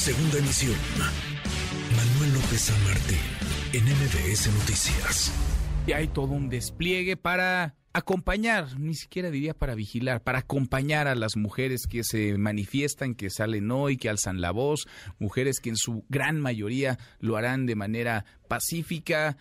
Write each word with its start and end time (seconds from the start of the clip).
Segunda 0.00 0.38
emisión. 0.38 0.76
Manuel 1.94 2.32
López 2.32 2.58
San 2.62 2.84
Martín, 2.84 3.18
en 3.74 3.84
MBS 3.84 4.50
Noticias. 4.50 5.30
Y 5.86 5.92
hay 5.92 6.08
todo 6.08 6.32
un 6.32 6.48
despliegue 6.48 7.18
para 7.18 7.74
acompañar, 7.92 8.80
ni 8.80 8.94
siquiera 8.94 9.30
diría 9.30 9.52
para 9.52 9.74
vigilar, 9.74 10.22
para 10.22 10.38
acompañar 10.38 11.06
a 11.06 11.14
las 11.14 11.36
mujeres 11.36 11.82
que 11.86 12.02
se 12.02 12.38
manifiestan, 12.38 13.14
que 13.14 13.28
salen 13.28 13.70
hoy, 13.70 13.98
que 13.98 14.08
alzan 14.08 14.40
la 14.40 14.52
voz, 14.52 14.88
mujeres 15.18 15.60
que 15.60 15.68
en 15.68 15.76
su 15.76 16.06
gran 16.08 16.40
mayoría 16.40 16.98
lo 17.18 17.36
harán 17.36 17.66
de 17.66 17.76
manera 17.76 18.24
pacífica, 18.48 19.36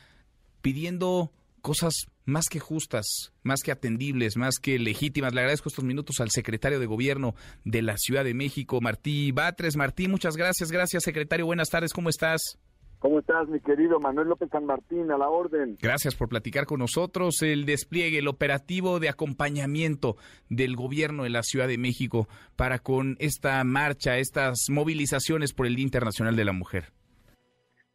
pidiendo 0.61 1.31
cosas 1.61 1.93
más 2.29 2.47
que 2.49 2.59
justas, 2.59 3.33
más 3.43 3.61
que 3.63 3.71
atendibles, 3.71 4.37
más 4.37 4.59
que 4.59 4.79
legítimas. 4.79 5.33
Le 5.33 5.41
agradezco 5.41 5.69
estos 5.69 5.85
minutos 5.85 6.19
al 6.19 6.29
secretario 6.29 6.79
de 6.79 6.85
Gobierno 6.85 7.35
de 7.65 7.81
la 7.81 7.97
Ciudad 7.97 8.23
de 8.23 8.33
México, 8.33 8.79
Martí 8.81 9.31
Batres. 9.31 9.75
Martí, 9.75 10.07
muchas 10.07 10.37
gracias. 10.37 10.71
Gracias, 10.71 11.03
secretario. 11.03 11.45
Buenas 11.45 11.69
tardes. 11.69 11.93
¿Cómo 11.93 12.09
estás? 12.09 12.59
¿Cómo 12.99 13.19
estás, 13.19 13.47
mi 13.47 13.61
querido 13.61 13.97
Manuel 14.01 14.27
López 14.27 14.49
San 14.51 14.65
Martín? 14.65 15.09
A 15.09 15.17
la 15.17 15.29
orden. 15.29 15.77
Gracias 15.81 16.15
por 16.15 16.27
platicar 16.27 16.65
con 16.65 16.79
nosotros. 16.79 17.41
El 17.41 17.65
despliegue, 17.65 18.19
el 18.19 18.27
operativo 18.27 18.99
de 18.99 19.07
acompañamiento 19.07 20.17
del 20.49 20.75
gobierno 20.75 21.23
de 21.23 21.29
la 21.29 21.43
Ciudad 21.43 21.69
de 21.69 21.77
México 21.77 22.27
para 22.57 22.79
con 22.79 23.15
esta 23.19 23.63
marcha, 23.63 24.17
estas 24.17 24.65
movilizaciones 24.69 25.53
por 25.53 25.65
el 25.65 25.77
Día 25.77 25.85
Internacional 25.85 26.35
de 26.35 26.43
la 26.43 26.51
Mujer. 26.51 26.91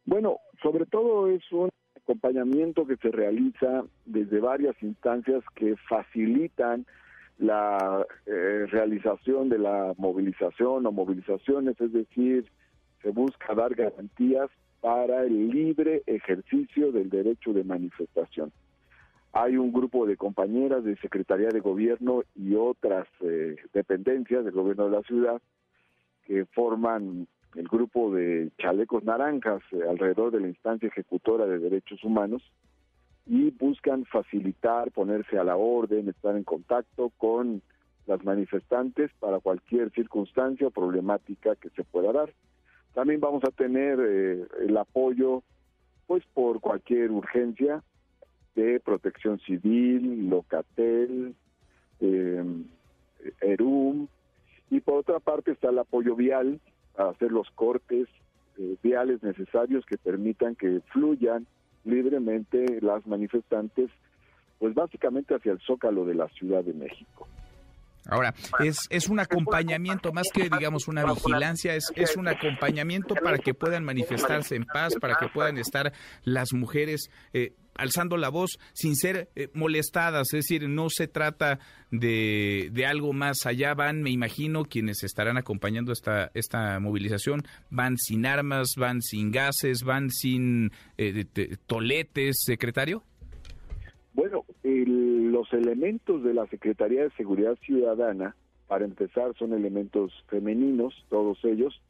Bueno, 0.05 0.37
sobre 0.63 0.87
todo 0.87 1.29
es 1.29 1.43
un 1.51 1.69
acompañamiento 2.05 2.85
que 2.85 2.97
se 2.97 3.09
realiza 3.09 3.83
desde 4.05 4.39
varias 4.39 4.75
instancias 4.83 5.43
que 5.55 5.75
facilitan 5.89 6.85
la 7.39 8.05
eh, 8.27 8.67
realización 8.69 9.49
de 9.49 9.57
la 9.57 9.93
movilización 9.97 10.85
o 10.85 10.91
movilizaciones, 10.91 11.81
es 11.81 11.91
decir, 11.91 12.45
se 13.01 13.09
busca 13.09 13.55
dar 13.55 13.73
garantías 13.73 14.49
para 14.81 15.23
el 15.23 15.49
libre 15.49 16.03
ejercicio 16.05 16.91
del 16.91 17.09
derecho 17.09 17.53
de 17.53 17.63
manifestación. 17.63 18.51
Hay 19.33 19.57
un 19.57 19.73
grupo 19.73 20.05
de 20.05 20.15
compañeras 20.15 20.83
de 20.83 20.95
Secretaría 20.97 21.49
de 21.49 21.59
Gobierno 21.59 22.23
y 22.35 22.53
otras 22.55 23.07
eh, 23.21 23.55
dependencias 23.73 24.45
del 24.45 24.53
gobierno 24.53 24.85
de 24.85 24.97
la 24.97 25.01
ciudad 25.01 25.41
que 26.25 26.45
forman 26.45 27.27
el 27.55 27.67
grupo 27.67 28.13
de 28.13 28.49
chalecos 28.57 29.03
naranjas 29.03 29.61
eh, 29.71 29.79
alrededor 29.89 30.31
de 30.31 30.41
la 30.41 30.47
instancia 30.47 30.87
ejecutora 30.87 31.45
de 31.45 31.59
derechos 31.59 32.03
humanos 32.03 32.41
y 33.25 33.49
buscan 33.51 34.05
facilitar, 34.05 34.91
ponerse 34.91 35.37
a 35.37 35.43
la 35.43 35.55
orden, 35.55 36.09
estar 36.09 36.35
en 36.35 36.43
contacto 36.43 37.11
con 37.17 37.61
las 38.05 38.23
manifestantes 38.23 39.11
para 39.19 39.39
cualquier 39.39 39.91
circunstancia 39.91 40.67
o 40.67 40.71
problemática 40.71 41.55
que 41.55 41.69
se 41.69 41.83
pueda 41.83 42.11
dar. 42.11 42.31
También 42.93 43.19
vamos 43.19 43.43
a 43.43 43.51
tener 43.51 43.99
eh, 43.99 44.45
el 44.59 44.77
apoyo 44.77 45.41
pues 46.07 46.23
por 46.33 46.59
cualquier 46.59 47.11
urgencia 47.11 47.83
de 48.55 48.79
protección 48.79 49.39
civil, 49.39 50.29
Locatel, 50.29 51.35
eh, 51.99 52.43
ERUM, 53.41 54.07
y 54.69 54.79
por 54.81 54.99
otra 54.99 55.19
parte 55.19 55.51
está 55.51 55.69
el 55.69 55.79
apoyo 55.79 56.15
vial, 56.15 56.59
a 56.97 57.09
hacer 57.09 57.31
los 57.31 57.49
cortes 57.51 58.07
eh, 58.57 58.77
viales 58.81 59.21
necesarios 59.23 59.85
que 59.85 59.97
permitan 59.97 60.55
que 60.55 60.81
fluyan 60.91 61.45
libremente 61.83 62.79
las 62.81 63.05
manifestantes, 63.05 63.89
pues 64.59 64.73
básicamente 64.73 65.35
hacia 65.35 65.51
el 65.51 65.59
zócalo 65.59 66.05
de 66.05 66.15
la 66.15 66.27
Ciudad 66.29 66.63
de 66.63 66.73
México. 66.73 67.27
Ahora, 68.07 68.35
es, 68.59 68.79
es 68.89 69.09
un 69.09 69.19
acompañamiento, 69.19 70.13
más 70.13 70.27
que 70.31 70.43
digamos 70.43 70.87
una 70.87 71.03
vigilancia, 71.05 71.75
es, 71.75 71.91
es 71.95 72.15
un 72.15 72.27
acompañamiento 72.27 73.15
para 73.15 73.39
que 73.39 73.53
puedan 73.53 73.83
manifestarse 73.83 74.55
en 74.55 74.65
paz, 74.65 74.93
para 75.01 75.15
que 75.15 75.27
puedan 75.27 75.57
estar 75.57 75.91
las 76.23 76.53
mujeres 76.53 77.09
eh, 77.33 77.53
alzando 77.75 78.17
la 78.17 78.29
voz 78.29 78.57
sin 78.73 78.95
ser 78.95 79.29
eh, 79.35 79.49
molestadas, 79.53 80.33
es 80.33 80.47
decir, 80.47 80.67
no 80.67 80.89
se 80.89 81.07
trata 81.07 81.59
de, 81.91 82.69
de, 82.71 82.85
algo 82.85 83.13
más 83.13 83.45
allá, 83.45 83.73
van, 83.73 84.01
me 84.01 84.09
imagino, 84.09 84.65
quienes 84.65 85.03
estarán 85.03 85.37
acompañando 85.37 85.91
esta, 85.91 86.31
esta 86.33 86.79
movilización, 86.79 87.43
van 87.69 87.97
sin 87.97 88.25
armas, 88.25 88.73
van 88.77 89.01
sin 89.01 89.31
gases, 89.31 89.83
van 89.83 90.09
sin 90.09 90.71
eh, 90.97 91.25
toletes, 91.67 92.37
secretario. 92.43 93.03
Bueno, 94.13 94.45
los 94.63 95.51
elementos 95.51 96.23
de 96.23 96.33
la 96.33 96.47
Secretaría 96.47 97.03
de 97.03 97.09
Seguridad 97.11 97.57
Ciudadana, 97.65 98.35
para 98.67 98.85
empezar, 98.85 99.35
son 99.37 99.53
elementos 99.53 100.13
femeninos, 100.27 100.93
todos 101.09 101.37
ellos, 101.43 101.81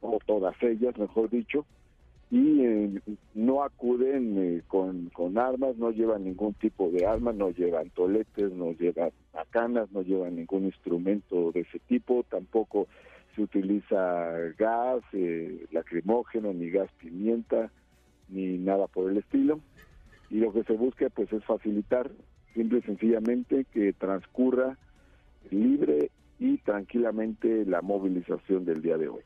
o 0.00 0.18
todas 0.24 0.54
ellas, 0.62 0.96
mejor 0.96 1.28
dicho, 1.28 1.66
y 2.30 2.64
eh, 2.64 3.00
no 3.34 3.64
acuden 3.64 4.38
eh, 4.38 4.62
con, 4.68 5.10
con 5.10 5.36
armas, 5.36 5.76
no 5.76 5.90
llevan 5.90 6.24
ningún 6.24 6.54
tipo 6.54 6.88
de 6.90 7.04
armas, 7.04 7.34
no 7.34 7.50
llevan 7.50 7.90
toletes, 7.90 8.52
no 8.52 8.72
llevan 8.72 9.10
macanas, 9.34 9.90
no 9.90 10.02
llevan 10.02 10.36
ningún 10.36 10.66
instrumento 10.66 11.50
de 11.50 11.60
ese 11.60 11.80
tipo, 11.80 12.24
tampoco 12.30 12.86
se 13.34 13.42
utiliza 13.42 14.32
gas 14.56 15.02
eh, 15.12 15.66
lacrimógeno, 15.72 16.52
ni 16.52 16.70
gas 16.70 16.90
pimienta, 16.98 17.70
ni 18.28 18.58
nada 18.58 18.86
por 18.86 19.10
el 19.10 19.18
estilo. 19.18 19.60
Y 20.30 20.36
lo 20.36 20.52
que 20.52 20.62
se 20.62 20.74
busca 20.74 21.08
pues 21.10 21.32
es 21.32 21.44
facilitar 21.44 22.12
simple 22.54 22.78
y 22.78 22.82
sencillamente 22.82 23.66
que 23.72 23.92
transcurra 23.92 24.78
libre 25.50 26.10
y 26.38 26.58
tranquilamente 26.58 27.64
la 27.66 27.82
movilización 27.82 28.64
del 28.64 28.82
día 28.82 28.96
de 28.96 29.08
hoy. 29.08 29.22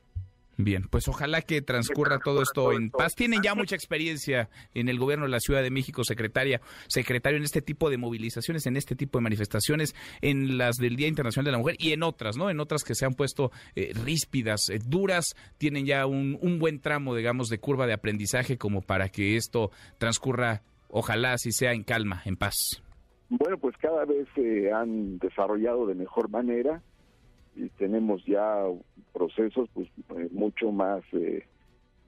Bien, 0.57 0.83
pues 0.89 1.07
ojalá 1.09 1.41
que 1.41 1.61
transcurra 1.61 2.19
todo 2.19 2.41
esto 2.41 2.71
en 2.71 2.89
paz. 2.89 3.13
Tienen 3.13 3.41
ya 3.41 3.55
mucha 3.55 3.75
experiencia 3.75 4.49
en 4.73 4.87
el 4.87 4.97
gobierno 4.97 5.25
de 5.25 5.31
la 5.31 5.41
Ciudad 5.41 5.61
de 5.61 5.69
México, 5.69 6.03
secretaria, 6.05 6.61
secretario, 6.87 7.37
en 7.37 7.43
este 7.43 7.61
tipo 7.61 7.89
de 7.89 7.97
movilizaciones, 7.97 8.65
en 8.65 8.77
este 8.77 8.95
tipo 8.95 9.17
de 9.17 9.23
manifestaciones, 9.23 9.95
en 10.21 10.57
las 10.57 10.77
del 10.77 10.95
Día 10.95 11.07
Internacional 11.07 11.45
de 11.45 11.51
la 11.51 11.57
Mujer 11.57 11.75
y 11.77 11.91
en 11.91 12.03
otras, 12.03 12.37
¿no? 12.37 12.49
En 12.49 12.61
otras 12.61 12.83
que 12.83 12.95
se 12.95 13.05
han 13.05 13.15
puesto 13.15 13.51
eh, 13.75 13.91
ríspidas, 14.05 14.69
eh, 14.69 14.79
duras, 14.85 15.35
tienen 15.57 15.85
ya 15.85 16.05
un, 16.05 16.37
un 16.41 16.57
buen 16.57 16.79
tramo, 16.79 17.15
digamos, 17.15 17.49
de 17.49 17.59
curva 17.59 17.85
de 17.85 17.93
aprendizaje 17.93 18.57
como 18.57 18.81
para 18.81 19.09
que 19.09 19.35
esto 19.35 19.71
transcurra, 19.97 20.61
ojalá 20.87 21.33
así 21.33 21.51
sea 21.51 21.73
en 21.73 21.83
calma, 21.83 22.21
en 22.25 22.37
paz. 22.37 22.81
Bueno, 23.27 23.57
pues 23.57 23.75
cada 23.77 24.05
vez 24.05 24.27
se 24.35 24.71
han 24.71 25.17
desarrollado 25.17 25.87
de 25.87 25.95
mejor 25.95 26.29
manera 26.29 26.81
y 27.55 27.69
tenemos 27.69 28.23
ya 28.25 28.63
procesos 29.13 29.69
pues 29.73 29.87
eh, 30.17 30.29
mucho 30.31 30.71
más 30.71 31.03
eh, 31.13 31.45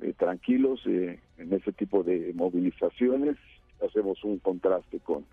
eh, 0.02 0.13
tranquilos 0.18 0.81
en 0.85 1.19
ese 1.53 1.72
tipo 1.72 2.03
de 2.03 2.34
movilizaciones. 2.35 3.38
Hacemos 3.86 4.24
un 4.24 4.40
contraste 4.40 5.00
con 5.00 5.25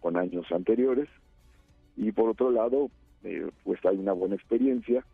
con 0.00 0.16
años 0.16 0.50
anteriores. 0.50 1.08
Y 1.96 2.12
por 2.12 2.30
otro 2.30 2.50
lado 2.50 2.90
pues 3.64 3.84
hay 3.84 3.98
una 3.98 4.12
buena 4.12 4.34
experiencia. 4.34 5.04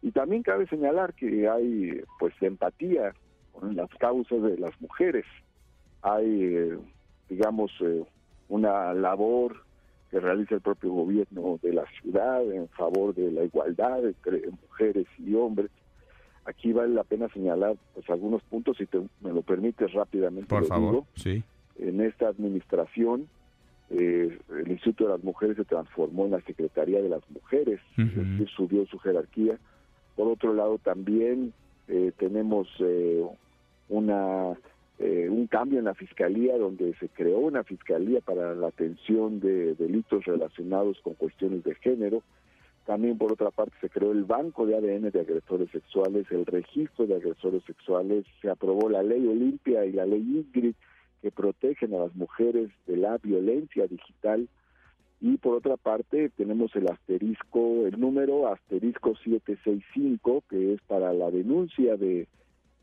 Y 0.00 0.12
también 0.12 0.44
cabe 0.44 0.68
señalar 0.68 1.14
que 1.14 1.48
hay 1.48 2.00
pues 2.20 2.32
empatía 2.40 3.14
con 3.52 3.74
las 3.74 3.90
causas 3.98 4.42
de 4.42 4.56
las 4.58 4.80
mujeres. 4.80 5.24
Hay 6.02 6.70
digamos 7.28 7.72
una 8.48 8.94
labor 8.94 9.67
que 10.10 10.20
realiza 10.20 10.54
el 10.54 10.60
propio 10.60 10.90
gobierno 10.90 11.58
de 11.62 11.72
la 11.72 11.84
ciudad 12.00 12.42
en 12.50 12.68
favor 12.68 13.14
de 13.14 13.30
la 13.30 13.44
igualdad 13.44 14.04
entre 14.04 14.42
mujeres 14.50 15.06
y 15.18 15.34
hombres. 15.34 15.70
Aquí 16.44 16.72
vale 16.72 16.94
la 16.94 17.04
pena 17.04 17.28
señalar 17.28 17.76
pues 17.94 18.08
algunos 18.08 18.42
puntos, 18.44 18.78
si 18.78 18.86
te, 18.86 19.00
me 19.20 19.32
lo 19.32 19.42
permites 19.42 19.92
rápidamente. 19.92 20.48
Por 20.48 20.66
favor, 20.66 21.04
sí. 21.14 21.42
En 21.78 22.00
esta 22.00 22.28
administración, 22.28 23.28
eh, 23.90 24.38
el 24.58 24.70
Instituto 24.70 25.04
de 25.04 25.10
las 25.10 25.24
Mujeres 25.24 25.56
se 25.56 25.64
transformó 25.64 26.24
en 26.24 26.32
la 26.32 26.40
Secretaría 26.40 27.02
de 27.02 27.08
las 27.08 27.22
Mujeres, 27.30 27.80
es 27.96 28.14
decir, 28.14 28.48
subió 28.48 28.86
su 28.86 28.98
jerarquía. 28.98 29.58
Por 30.16 30.28
otro 30.28 30.54
lado, 30.54 30.78
también 30.78 31.52
eh, 31.86 32.12
tenemos 32.18 32.68
eh, 32.80 33.24
una 33.88 34.56
eh, 34.98 35.28
un 35.30 35.46
cambio 35.46 35.78
en 35.78 35.84
la 35.84 35.94
fiscalía 35.94 36.58
donde 36.58 36.92
se 36.94 37.08
creó 37.08 37.38
una 37.38 37.62
fiscalía 37.62 38.20
para 38.20 38.54
la 38.54 38.68
atención 38.68 39.38
de 39.38 39.74
delitos 39.76 40.24
relacionados 40.24 40.98
con 41.02 41.14
cuestiones 41.14 41.62
de 41.62 41.76
género. 41.76 42.22
También 42.84 43.16
por 43.16 43.32
otra 43.32 43.50
parte 43.50 43.76
se 43.80 43.90
creó 43.90 44.10
el 44.10 44.24
banco 44.24 44.66
de 44.66 44.74
ADN 44.74 45.10
de 45.10 45.20
agresores 45.20 45.70
sexuales, 45.70 46.26
el 46.30 46.46
registro 46.46 47.06
de 47.06 47.14
agresores 47.14 47.62
sexuales, 47.64 48.24
se 48.42 48.50
aprobó 48.50 48.88
la 48.88 49.02
ley 49.02 49.24
Olimpia 49.26 49.84
y 49.84 49.92
la 49.92 50.04
ley 50.04 50.20
Ingrid 50.20 50.74
que 51.22 51.30
protegen 51.30 51.94
a 51.94 51.98
las 51.98 52.14
mujeres 52.16 52.70
de 52.86 52.96
la 52.96 53.18
violencia 53.18 53.86
digital 53.86 54.48
y 55.20 55.36
por 55.36 55.56
otra 55.56 55.76
parte 55.76 56.30
tenemos 56.30 56.74
el 56.76 56.90
asterisco, 56.90 57.86
el 57.86 58.00
número 58.00 58.48
asterisco 58.48 59.14
765 59.16 60.44
que 60.48 60.74
es 60.74 60.80
para 60.82 61.12
la 61.12 61.30
denuncia 61.30 61.96
de 61.96 62.26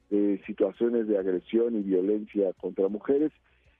de 0.09 0.41
situaciones 0.45 1.07
de 1.07 1.17
agresión 1.17 1.75
y 1.75 1.81
violencia 1.81 2.53
contra 2.53 2.87
mujeres 2.87 3.31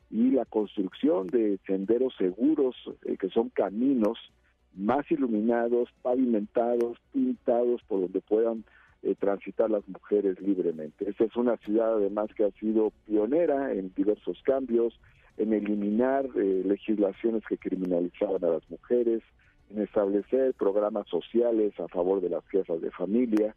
y 0.10 0.32
la 0.32 0.46
construcción 0.46 1.28
de 1.28 1.60
senderos 1.66 2.14
seguros, 2.18 2.76
eh, 3.06 3.18
que 3.18 3.30
son 3.30 3.50
caminos 3.50 4.18
más 4.76 5.10
iluminados, 5.10 5.90
pavimentados, 6.02 6.98
pintados, 7.12 7.82
por 7.88 8.02
donde 8.02 8.22
puedan 8.22 8.66
eh, 9.04 9.16
transitar 9.20 9.70
las 9.70 9.88
mujeres 9.88 10.40
libremente. 10.42 11.10
Esta 11.10 11.26
es 11.26 11.36
una 11.36 11.58
ciudad 11.58 11.96
además 11.96 12.30
que 12.36 12.44
ha 12.44 12.52
sido 12.52 12.92
pionera 13.06 13.74
en 13.74 13.94
diversos 13.96 14.42
cambios, 14.44 15.00
en 15.38 15.54
eliminar 15.54 16.26
eh, 16.36 16.64
legislaciones 16.66 17.44
que 17.48 17.58
criminalizaban 17.58 18.44
a 18.44 18.50
las 18.50 18.70
mujeres, 18.70 19.22
en 19.70 19.82
establecer 19.82 20.54
programas 20.54 21.08
sociales 21.08 21.80
a 21.80 21.88
favor 21.88 22.22
de 22.22 22.30
las 22.30 22.48
jefas 22.48 22.82
de 22.82 22.92
familia, 22.92 23.56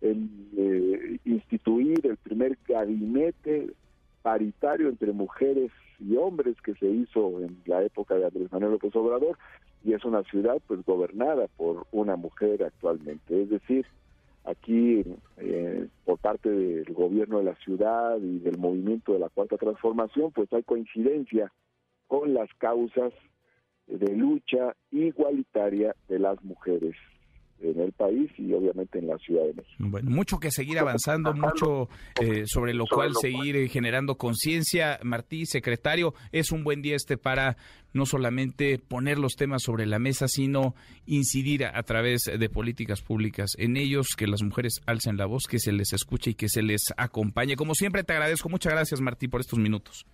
en 0.00 0.48
eh, 0.56 1.18
instituir 1.24 2.06
el 2.06 2.16
primer 2.16 2.58
gabinete 2.66 3.68
paritario 4.22 4.88
entre 4.88 5.12
mujeres 5.12 5.70
y 5.98 6.16
hombres 6.16 6.60
que 6.62 6.74
se 6.74 6.86
hizo 6.86 7.40
en 7.40 7.58
la 7.66 7.82
época 7.82 8.14
de 8.14 8.26
Andrés 8.26 8.52
Manuel 8.52 8.72
López 8.72 8.94
Obrador 8.94 9.38
y 9.84 9.92
es 9.92 10.04
una 10.04 10.22
ciudad 10.24 10.58
pues 10.66 10.84
gobernada 10.84 11.46
por 11.56 11.86
una 11.92 12.16
mujer 12.16 12.64
actualmente, 12.64 13.42
es 13.42 13.50
decir, 13.50 13.86
aquí 14.44 15.04
eh, 15.38 15.88
por 16.04 16.18
parte 16.18 16.48
del 16.48 16.92
gobierno 16.94 17.38
de 17.38 17.44
la 17.44 17.54
ciudad 17.56 18.18
y 18.18 18.38
del 18.38 18.58
movimiento 18.58 19.12
de 19.12 19.18
la 19.18 19.28
cuarta 19.28 19.56
transformación 19.56 20.32
pues 20.32 20.52
hay 20.52 20.62
coincidencia 20.62 21.52
con 22.06 22.34
las 22.34 22.52
causas 22.54 23.12
de 23.86 24.14
lucha 24.16 24.74
igualitaria 24.90 25.94
de 26.08 26.18
las 26.18 26.42
mujeres 26.44 26.94
en 27.60 27.80
el 27.80 27.92
país 27.92 28.30
y 28.38 28.52
obviamente 28.52 28.98
en 28.98 29.08
la 29.08 29.18
Ciudad 29.18 29.44
de 29.44 29.54
México. 29.54 29.74
Bueno, 29.78 30.10
mucho 30.10 30.38
que 30.38 30.50
seguir 30.50 30.78
avanzando, 30.78 31.34
mucho 31.34 31.88
eh, 32.20 32.44
sobre 32.46 32.74
lo 32.74 32.86
cual 32.86 33.14
seguir 33.20 33.56
eh, 33.56 33.68
generando 33.68 34.16
conciencia. 34.16 34.98
Martí, 35.02 35.46
secretario, 35.46 36.14
es 36.32 36.52
un 36.52 36.64
buen 36.64 36.82
día 36.82 36.96
este 36.96 37.16
para 37.16 37.56
no 37.92 38.06
solamente 38.06 38.78
poner 38.78 39.18
los 39.18 39.34
temas 39.34 39.62
sobre 39.62 39.86
la 39.86 39.98
mesa, 39.98 40.28
sino 40.28 40.74
incidir 41.06 41.64
a, 41.64 41.78
a 41.78 41.82
través 41.82 42.22
de 42.24 42.48
políticas 42.48 43.02
públicas 43.02 43.52
en 43.58 43.76
ellos, 43.76 44.08
que 44.16 44.26
las 44.26 44.42
mujeres 44.42 44.80
alcen 44.86 45.16
la 45.16 45.26
voz, 45.26 45.44
que 45.48 45.58
se 45.58 45.72
les 45.72 45.92
escuche 45.92 46.30
y 46.30 46.34
que 46.34 46.48
se 46.48 46.62
les 46.62 46.92
acompañe. 46.96 47.56
Como 47.56 47.74
siempre, 47.74 48.04
te 48.04 48.12
agradezco. 48.12 48.48
Muchas 48.48 48.72
gracias, 48.72 49.00
Martí, 49.00 49.28
por 49.28 49.40
estos 49.40 49.58
minutos. 49.58 50.06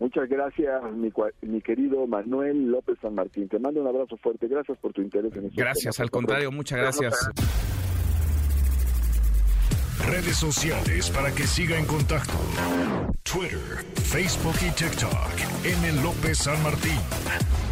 Muchas 0.00 0.30
gracias, 0.30 0.82
mi, 0.94 1.60
querido 1.60 2.06
Manuel 2.06 2.70
López 2.70 2.96
San 3.02 3.14
Martín. 3.14 3.50
Te 3.50 3.58
mando 3.58 3.82
un 3.82 3.86
abrazo 3.86 4.16
fuerte. 4.16 4.48
Gracias 4.48 4.78
por 4.78 4.94
tu 4.94 5.02
interés 5.02 5.30
en 5.36 5.44
este 5.46 5.60
Gracias, 5.60 6.00
al 6.00 6.10
contrario, 6.10 6.50
muchas 6.50 6.78
gracias. 6.78 7.30
Redes 10.06 10.36
sociales 10.36 11.10
para 11.10 11.30
que 11.32 11.42
siga 11.42 11.78
en 11.78 11.84
contacto: 11.84 12.32
Twitter, 13.22 13.84
Facebook 13.94 14.56
y 14.66 14.70
TikTok. 14.74 15.64
M. 15.64 16.02
López 16.02 16.38
San 16.38 16.62
Martín. 16.62 17.69